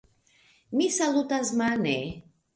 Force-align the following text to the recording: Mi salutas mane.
Mi 0.79 0.87
salutas 0.95 1.53
mane. 1.61 1.95